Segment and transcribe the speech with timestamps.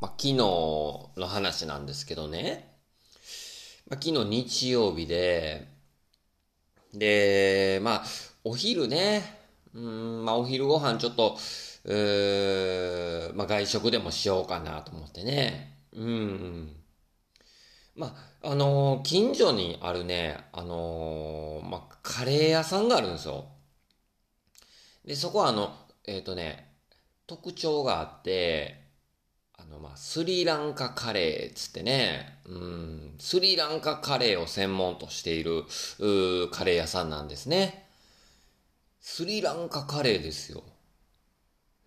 [0.00, 2.72] まあ、昨日の話なんですけどね。
[3.88, 5.66] まあ、昨日日曜日で、
[6.94, 8.04] で、まあ、
[8.44, 9.22] お昼ね、
[9.74, 11.36] うん、まあ、お昼ご飯ちょっと、
[11.84, 15.76] うーまあ、外食でもしようかなと思ってね。
[15.92, 16.76] うん。
[17.96, 23.46] まあ、あのー、近所にあるね、あのー、まあ、カレー屋さんがあるんですよ。
[25.04, 25.74] で、そこはあの、
[26.06, 26.72] えっ、ー、とね、
[27.26, 28.87] 特徴があって、
[29.58, 35.64] あの、まあ、スリランカカレーつってね、うん、スリランカカレーを専門としている、
[36.50, 37.86] カレー屋さんなんですね。
[39.00, 40.62] スリランカカレーですよ。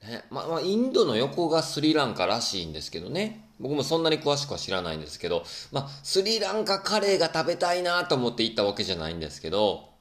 [0.03, 0.23] ね。
[0.29, 3.48] まあ、まあ、インドの横がスリランカらしいんですけどね。
[3.59, 9.91] 僕もそんなに詳しくは知らないんですけど、まあ、スリランカカレーが食べたいなと思って行ったわけじゃないんですけど、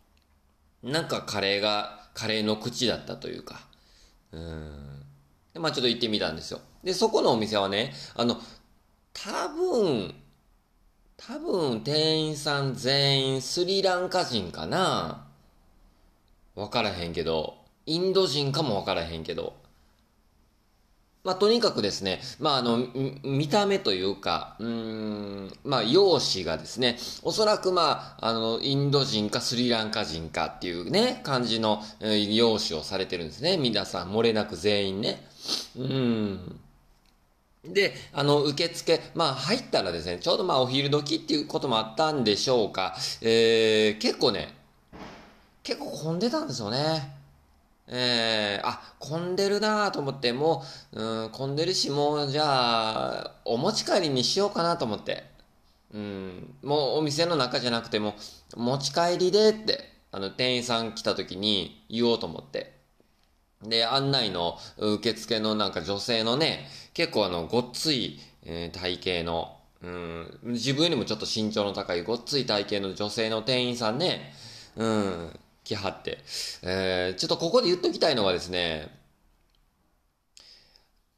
[0.83, 3.61] なんかカレーが、カレーの口だったというか、
[4.33, 5.00] うん。
[5.61, 6.61] まあちょっと行ってみたんですよ。
[6.83, 8.41] で、そこのお店はね、あの、
[9.13, 10.15] 多分、
[11.17, 15.27] 多分店員さん全員スリランカ人かな
[16.55, 19.55] わからへんけど、インド人かもわからへんけど、
[21.23, 22.87] まあ、とにかくですね、まあ、あの、
[23.23, 33.59] 見た目というか、うん、まあ、容姿がですね、おそらくまあ、あの、インド人かスリランカ人かっていうね、感じの、容姿をされてるんですね。
[33.59, 35.23] 皆さん、漏れなく全員ね。
[35.77, 36.61] うん。
[37.65, 44.55] で、あの、受付、まあ、入ったらですね、ちょうどまあ、お昼時っていうこともあったんでしょうか、えー、結構ね、
[45.63, 47.17] 結構混んでたんですよね。
[47.87, 55.25] えー、あ、混んでるなと思って、もう、うん、混んでるし、もう、じゃあ、お持ち帰りにしようかなと思って。
[55.93, 58.15] うん、もうお店の中じゃなくても、
[58.57, 62.80] 持ち帰りでって、あの、店員さん来た時に言おうと思って。
[63.63, 74.33] で、案内の受付のなんか女性のね、結構あの、ごっつい、えー、体型の、うん、自分よりもちょっと身長の高いごっつい体型の女性の店員さんね、
[74.77, 76.19] うん、来はって。
[76.63, 78.89] えー、ちょっとここで言っときたいのがですね、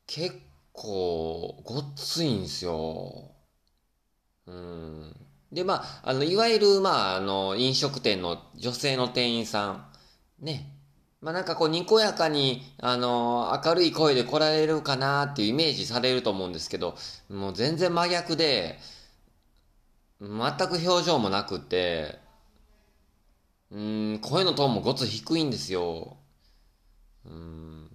[0.06, 0.36] 結
[0.72, 3.30] 構、ごっついんですよ。
[4.46, 5.16] うん。
[5.52, 9.68] で、まあ、あの、いわゆる、まあ、あの、飲食店の女性の店員さ
[10.40, 10.81] ん、ね。
[11.22, 16.96] まあ、なんかこう、にこやかに、あの、明るい声で来られるかなっていうイメージされると思うんですけど、
[17.30, 18.78] もう全然真逆で、
[20.20, 20.28] 全
[20.68, 22.18] く表情もなくて、
[23.70, 26.16] うん、声のトーンもごつ低いんですよ。
[27.24, 27.88] うん。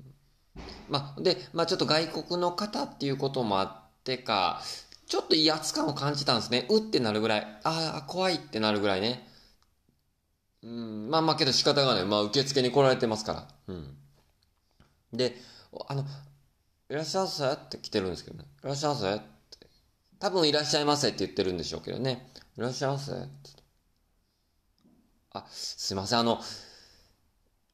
[0.90, 4.62] まあ、で、まあちょっと外国の方っていうこともあってか、
[5.06, 6.66] ちょっと威圧感を感じたんですね。
[6.70, 7.60] うってなるぐらい。
[7.64, 9.27] ああ、怖いってなるぐらいね。
[10.64, 12.06] うん、まあまあけど仕方がない。
[12.06, 13.48] まあ受付に来られてますから。
[13.68, 13.98] うん。
[15.14, 15.36] で、
[15.88, 16.04] あの、
[16.90, 18.46] いらっしゃいませって来てるんですけどね。
[18.64, 19.26] いらっしゃいませって。
[20.20, 22.32] 多分いらっしゃいませって言ってるんでしょうけどね。
[22.58, 23.28] いらっしゃいませって。
[25.32, 26.42] あ、すいません、あの、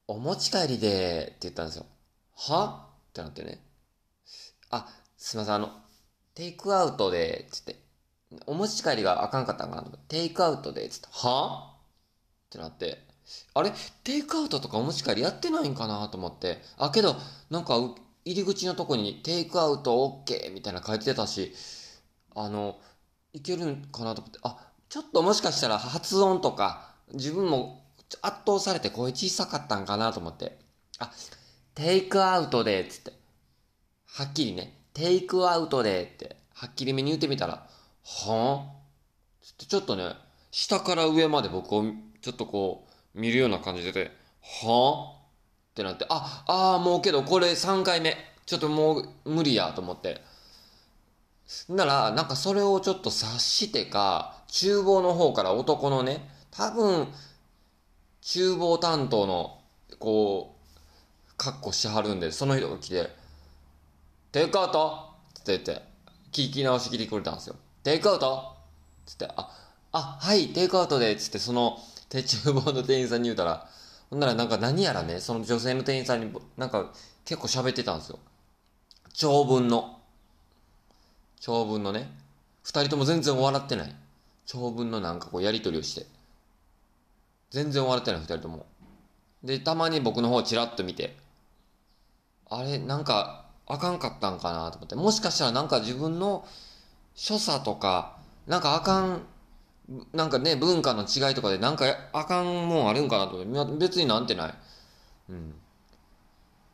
[0.06, 1.86] お持ち帰りで、って言ったんですよ。
[2.36, 2.90] は？
[3.08, 3.64] ってなってね。
[4.70, 4.86] あ、
[5.16, 5.70] すいません、あの、
[6.34, 7.82] テイクアウトで、つって。
[8.46, 11.08] お持ち帰りがあかんかったんかなテイクアウトで、つって。
[11.10, 11.73] は？
[12.54, 12.98] ってなって。
[13.54, 13.72] あれ？
[14.04, 16.62] テイクアウトとかお持ち帰りやってないんかなと思って。
[16.76, 17.16] あ、けど、
[17.50, 17.76] なんか、
[18.24, 21.52] 入り口のとこにテイクアウト OK みたいな書いてたし、
[22.34, 22.78] あの、
[23.32, 24.38] いけるんかなと思って。
[24.42, 24.56] あ、
[24.88, 27.84] ちょっともしかしたら発音とか、自分も
[28.22, 30.58] 圧倒されて声小さかったんかなと思って。
[30.98, 31.12] あ、
[31.74, 33.12] テイクアウトで、つって。
[34.06, 37.66] はっきりね、テイクアウトでって、はっきりめに言ってみたら、
[38.04, 40.12] はぁつってちょっとね、
[40.50, 41.84] 下から上まで僕を
[42.24, 44.10] ちょっとこう、見るような感じでて、
[44.42, 48.16] はぁってなって、あ、ああ、もうけどこれ3回目。
[48.46, 50.22] ちょっともう無理やと思って。
[51.68, 57.08] なら、なんかそれをちょっと察してか、厨房の方から男のね、多分、
[58.22, 59.60] 厨房担当の、
[59.98, 63.10] こう、格好しはるんで、その人が来て、
[64.32, 65.10] テイクアウト？
[65.40, 65.82] って言って、
[66.32, 67.56] 聞き直し聞いてくれたんですよ。
[67.82, 68.56] テイクアウト？
[69.04, 69.50] つって、あ、
[69.92, 71.78] あ、はい、テイクアウトで、つって、その、
[72.08, 73.68] 手厨房の店員さんに言うたら、
[74.10, 76.92] ほんならなんか何やらね、その女性の店員さんに、なんか
[77.24, 78.18] 結構喋ってたんですよ。
[79.12, 79.98] 長文の。
[81.40, 82.10] 長文のね。
[82.62, 83.94] 二人とも全然笑ってない。
[84.46, 86.06] 長文のなんかこうやりとりをして。
[87.50, 88.66] 全然笑ってない、二人とも。
[89.42, 91.16] で、たまに僕の方チラッと見て、
[92.50, 94.94] あれ、なんか、あかんかったんかなと思って。
[94.94, 96.46] もしかしたらなんか自分の
[97.14, 98.16] 所作とか、
[98.46, 99.22] なんかあかん、
[100.12, 103.76] なんかね、文化の違いとかでなんかあかんもんあるんかなと思って。
[103.76, 104.54] 別になんてない。
[105.30, 105.54] うん。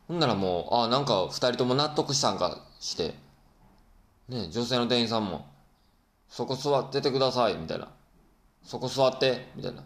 [0.08, 3.14] ほんならもう、あなんか二人とも納得したんかして、
[4.28, 5.46] ね、女性の店員さんも、
[6.28, 7.88] そこ座っててください、みたいな。
[8.62, 9.84] そこ座って、みたいな。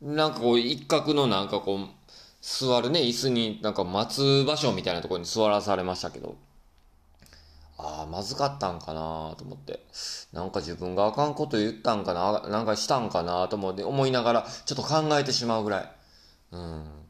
[0.00, 1.88] なんかこう、一角のなんかこう、
[2.40, 6.36] 座るね、椅子になんか待つ場所みたいなところに座らされましたけど、
[7.78, 9.86] ああ、まずかったんかなと思って。
[10.32, 15.92] なんか自分があかんこと言ったんかななんかしたんかなと思って思いながら、ちょっと考えてしまうぐらい。
[16.52, 17.06] うん。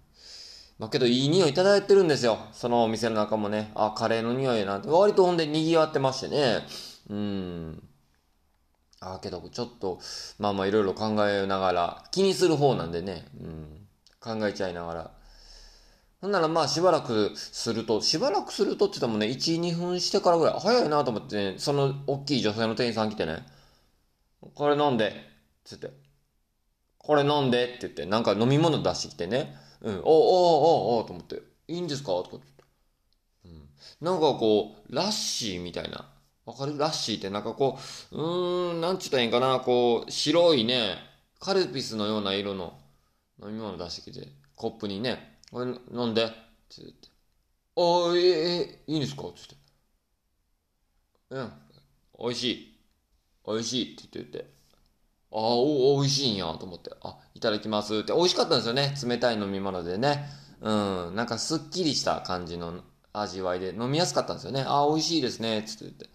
[0.79, 2.39] まあけど、いい匂いいただいてるんですよ。
[2.53, 3.71] そのお店の中もね。
[3.75, 4.89] あ、カレーの匂いなんて。
[4.89, 6.67] 割とほんで賑わってましてね。
[7.09, 7.83] うん。
[9.01, 10.01] あけど、ちょっと、
[10.39, 13.27] まあまあいろいろ考えながら、気にする方なんでね。
[13.41, 13.87] うん。
[14.21, 15.11] 考えちゃいながら。
[16.21, 23.45] ほんならまあしばらくすると、しばらくするとって言ってもね、1、2分してからぐらい、早いなと思ってね、その大きい女性の店員さん来てね、
[24.55, 25.13] これ飲んで、
[25.65, 25.91] つって、
[26.99, 32.13] これ飲んでって言って、なんか飲み物出してきてね、うん、おおおおおと思って、いいんですか？
[32.23, 32.47] とかって。
[33.45, 33.69] うん。
[34.01, 36.09] なんかこう、ラッシーみたいな。
[36.45, 36.79] わかる？
[36.79, 37.29] ラッシーって。
[37.29, 37.79] なんかこ
[38.13, 40.97] う、うーん、なんちゅったらいいんかな、こう、白いね、
[41.41, 42.79] カルピスのような色の
[43.43, 46.35] 飲み物出してきて、コップにね、これ飲んで、って
[46.81, 47.09] 言って。
[47.77, 48.21] ああ、え
[48.61, 49.23] えいいんですか？
[49.23, 49.41] って
[51.31, 51.51] 言って。
[52.19, 52.79] うん、美味しい。
[53.47, 54.51] 美味しいって言って言って。
[55.33, 56.91] ああ、お、美味しいんやと思って。
[57.01, 58.13] あ、いただきますって。
[58.13, 58.95] 美味しかったんですよね。
[59.03, 60.29] 冷たい飲み物でね。
[60.61, 62.83] うん、なんかすっきりした感じの
[63.15, 64.61] 味わいで飲みやすかったんですよね。
[64.61, 65.63] ああ、美味しいですね。
[65.63, 66.11] つって言って。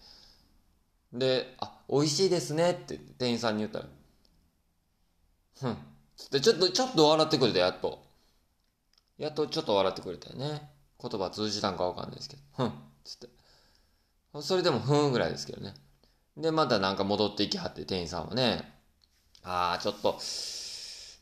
[1.14, 3.86] で、あ、美味しいですねって店員さんに言ったら。
[5.58, 5.76] ふん。
[6.16, 8.11] つってちょっと、ちょっと笑ってくれて、やっと。
[9.18, 10.70] やっとちょっと笑ってくれたよね。
[11.00, 12.72] 言葉通じたんかわかんないですけど、ふん、
[13.04, 13.28] つって。
[14.40, 15.74] それでもふんぐらいですけどね。
[16.36, 18.72] で、またなんか戻っていきはって店員さんはね、
[19.42, 20.18] ああ、ちょっと、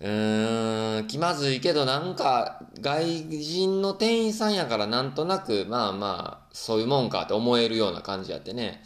[0.00, 8.82] うーん、気まずいけどなんか外人の店員さんやからなんとなく、まあまあ、そういうもんかって思えるような感じやってね。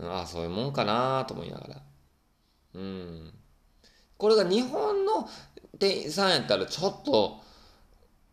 [0.00, 1.82] ああ、そういうもんかなと思いながら。
[2.74, 3.32] うん。
[4.16, 5.28] これが日本の
[5.78, 7.40] 店員さんやったらちょっと、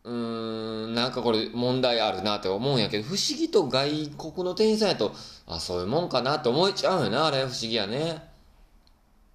[0.05, 0.11] うー
[0.87, 5.13] ん、なんかこれ問題あるなって思うんやけど、不思議と外国の店員さんやと、
[5.47, 8.23] あ、そういうもんかなって思えちゃうよな、あれ、不思議やね。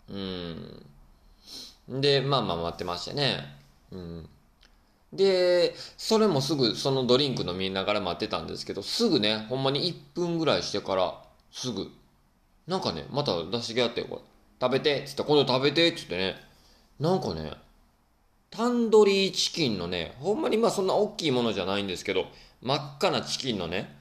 [0.08, 2.00] うん。
[2.00, 3.56] で、まあまあ待ってましてね。
[3.90, 4.28] うん。
[5.12, 11.20] で、それもすぐそのドリンク飲みながら待ってたんですけど、すぐね、ほんまに1分ぐらいしてから、
[11.50, 11.90] すぐ、
[12.68, 14.22] なんかね、また出してきやってよ、これ。
[14.60, 16.36] 食べてっ、つって、今度食べて、って言ってね、
[17.00, 17.54] なんかね、
[18.50, 22.26] タンドリーチキンのね、ほんまにまあそんな大きいものじゃないんですけど、
[22.62, 23.96] 真っ赤なチキンのね、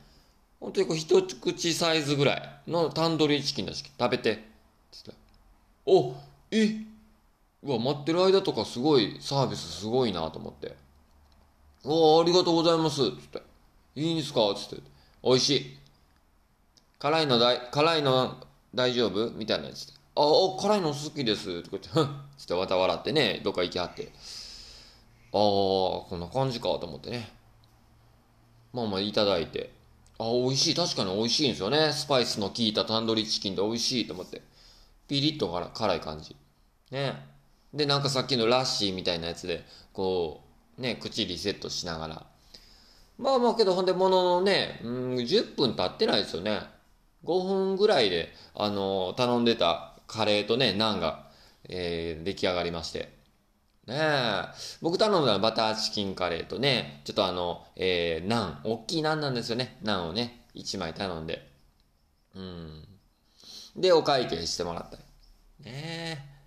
[0.60, 4.44] ほんとにこう一口サイズぐらいのタンドリーチキンだし、食べて。
[4.92, 5.12] つって。
[5.86, 6.16] お
[6.51, 6.75] え
[7.62, 10.75] うわ、待ってる間とかすごい、サービスすごいなと思って。
[11.84, 12.98] おありがとうございます。
[12.98, 13.42] つって。
[13.95, 14.42] いいんすか？
[14.56, 14.84] つって。
[15.24, 15.78] 美味しい。
[17.00, 18.36] 辛いのだい、辛いの
[18.74, 19.31] 大丈夫？
[19.31, 19.88] みたいなやつ。
[20.16, 21.63] ああ、辛いの好きです。
[21.63, 24.12] とか言って、ふんつってまた笑ってね、どっか行きはって。
[25.31, 25.40] ああ、
[26.08, 27.31] こんな感じかと思ってね。
[28.74, 29.72] まあまあいただいて。
[30.18, 30.76] ああ、美味しい。
[30.76, 31.92] 確かに美味しいんですよね。
[31.94, 34.42] スパイスの効いたタンドリーチキンで美味しいと思って。
[35.08, 36.36] ピリッと辛い感じ。
[36.92, 37.14] ね。
[37.74, 40.44] で、なんかさっきのラッシーみたいなやつで、こ
[40.78, 42.26] う、ね、口リセットしながら。
[43.18, 46.62] まあまあけど、ほんで、もののね、うん、10分経ってないですよね。
[47.26, 51.28] 5分ぐらいで、あの、頼んでたカレーとね、ナンが、
[51.68, 53.19] えー、出来上がりまして。
[53.90, 54.46] ねえ。
[54.81, 58.62] 僕頼んだのはバターチキンカレーとね、ちょっとあの、えー、ナン。
[58.64, 59.80] 大きいナンなんですよね。
[59.84, 61.50] ナンをね、1枚頼んで。
[62.36, 62.84] うん。
[63.76, 65.04] で、お会計してもらったり
[65.66, 66.40] ねえ。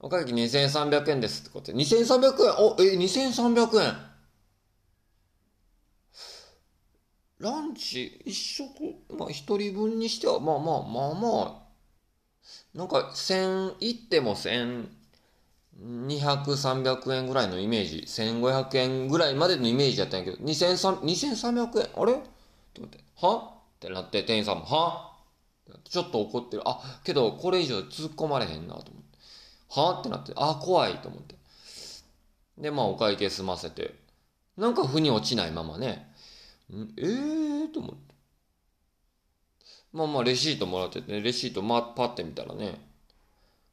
[0.00, 1.78] お会計2300円ですってことで。
[1.78, 2.52] 2300円？
[2.58, 4.08] お、え、2300円
[7.38, 8.68] ランチ一食、
[9.16, 11.68] まあ一人分にしては、まあまあまあまあ、
[12.74, 14.88] なんか1000、いっても1000、
[15.80, 22.14] 200、300円ぐらいのイメージ、1500円ぐらいまでのイメージやったんやけど、2300円、あれ？
[22.74, 23.54] と思って、は？
[23.76, 25.12] ってなって、店員さんも、は？
[25.84, 26.62] ちょっと怒ってる。
[26.64, 29.18] あ、けどこれ以上突っ込まれへんなと思って。
[29.70, 30.00] は？
[30.00, 31.36] ってなって、あ、怖いと思って。
[32.56, 33.94] で、まあお会計済ませて、
[34.56, 36.12] なんか腑に落ちないままね、
[36.70, 38.14] ええー、と思って。
[39.92, 42.80] まあまあレシートもらってて、ね、レシートま、パって見たらね、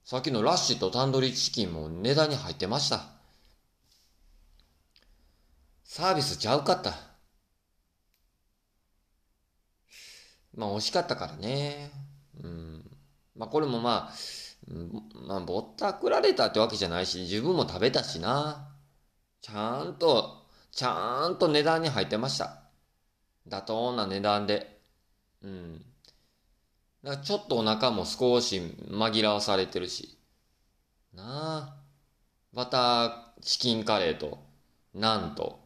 [0.06, 3.08] さっきのラッシュとタンドリーチキンも値段に入ってました。
[5.84, 6.94] サービスちゃうかった。
[10.56, 11.90] まあ惜しかったからね。
[12.40, 12.84] うん。
[13.36, 14.14] まあこれもまあ、
[15.28, 18.76] まあぼったくられたってわけじゃないし、自分も食べたしな。
[19.42, 22.62] ちゃんと、ちゃんと値段に入ってました。
[23.48, 24.80] 妥当な値段で。
[25.42, 25.95] うん。
[27.06, 28.60] なんかちょっとお腹も少し
[28.90, 30.18] 紛らわされてるし。
[31.14, 31.76] なあ。
[32.52, 34.40] バターチキンカレーと、
[34.96, 35.60] なんと、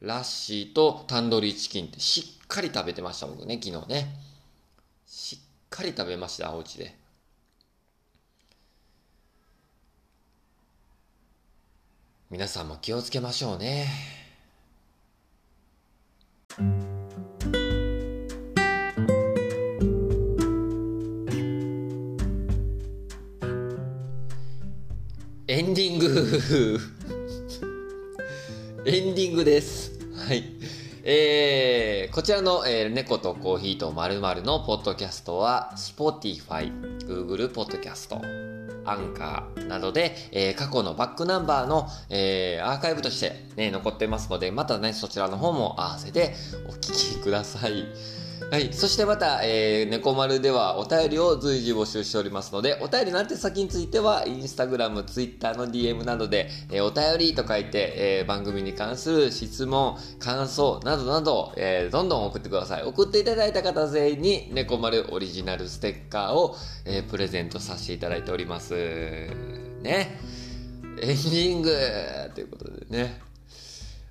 [0.00, 4.06] ラッシーとタンドリーチキンってしっかり食べてました僕ね、昨日ね。
[5.06, 5.38] しっ
[5.68, 6.96] かり食べました、お家で。
[12.30, 14.25] 皆さんも気をつけましょうね。
[25.56, 26.78] エンディング
[28.84, 29.90] エンディングです。
[30.14, 30.44] はい。
[31.02, 36.70] えー、こちらの、えー、猫とコーヒーとまるのポッドキャストは Spotify、
[37.06, 38.16] Google ポッドキャスト、
[38.84, 46.34] アンカーなどで、えー、過去のバックナンバーの、えー、アーカイブとして、ね、残ってますので、またね、そちらの方も合わせて
[46.68, 47.86] お聞きください。
[48.48, 48.72] はい。
[48.72, 62.84] そしてまた、えー、猫丸ではお便りを随時募集しておりますので、お便りなんて先については、インスタグラム、ツイッターの DM などで、えー、お便りと書いて、えー、番組に関する質問、感想などなど、えー、どんどん送ってください。
[62.84, 68.74] 送っていただいた方全員に、猫丸オリジナルステッカーを、えー、プレゼントさせていただいております。
[68.74, 69.36] ね。
[69.82, 70.04] エ
[70.94, 71.70] ンディング
[72.32, 73.20] ということでね。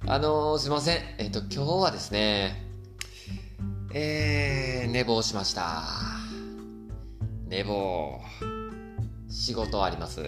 [0.06, 0.98] あのー、すいません。
[1.20, 2.65] えっ、と、今日はですね、
[3.98, 5.84] えー、寝坊しました。
[7.48, 8.20] 寝坊。
[9.30, 10.22] 仕事あります。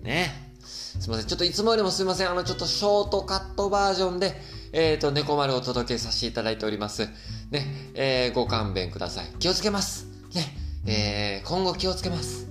[0.00, 0.54] ね。
[0.62, 1.26] すいません。
[1.26, 2.30] ちょっといつもよりもすいません。
[2.30, 4.32] あの、ちょっとショートカットバージョンで、
[4.72, 7.10] えっ、ー、と、猫丸をお届けさせていただいております。
[7.50, 7.92] ね。
[7.92, 9.26] えー、ご勘弁ください。
[9.38, 10.06] 気をつけます。
[10.34, 10.56] ね。
[10.86, 12.48] えー、今後気をつけます。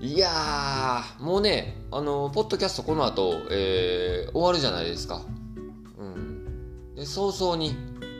[0.00, 5.22] いやー、もうね、あの、ポッドキャストこの後、えー、終わるじゃないですか。
[5.96, 6.94] うん。
[6.96, 7.70] で、早々に、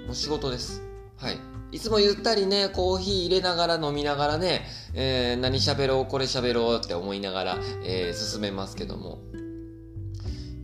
[0.07, 0.92] もう仕事です。
[1.23, 1.39] はい。
[1.71, 9.21] いつもゆったりね、コーヒー入れながら飲みながらね、えー、何喋ろう、これ喋ろうって思いながら、えー、進めますけども、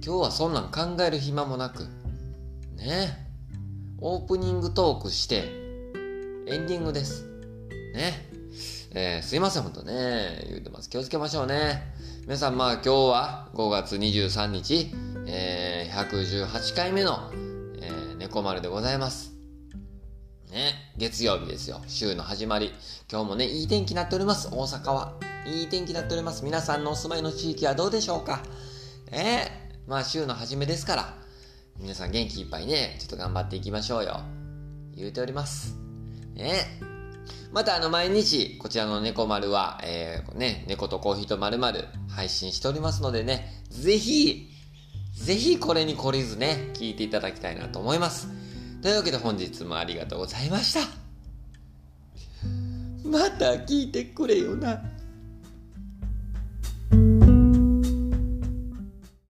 [0.05, 1.85] 今日はそんなん考える暇もなく、
[2.77, 3.29] ね、
[4.01, 5.45] オープニングトークして、
[6.49, 7.25] エンディングです。
[7.95, 8.29] ね。
[8.95, 10.91] えー、すいません、ほんとね、言うてます。
[10.91, 11.95] 気をつけましょうね。
[12.23, 14.91] 皆さん、まあ今日は5月23日、
[15.27, 17.31] えー、118回目の、
[17.81, 19.38] えー、猫丸でございます。
[20.51, 21.83] ね、月曜日ですよ。
[21.89, 22.73] 週の始まり。
[23.11, 24.49] 今日もね、いい天気になっております。
[24.51, 25.13] 大阪は。
[25.47, 26.43] いい天気になっております。
[26.43, 28.43] 皆さんのお住まいの地域はどうでしょうか
[29.11, 31.15] ねまあ週の初めですから、
[31.79, 34.21] 皆さん元気いっぱいね、ちょっと頑張っていきましょうよ。
[34.97, 35.77] 言うております。
[36.35, 36.81] ね
[37.53, 41.59] またあの毎日、こちらの猫丸は、えー、ね、猫とコーヒーとまる
[42.09, 44.51] 配信しておりますのでね、ぜひ、
[45.15, 48.48] ぜひこれに懲りずね、聞いていただきたいなと思います。
[48.83, 50.81] というわけで本日もありがとうございました。
[53.05, 54.98] また聞いてくれよな。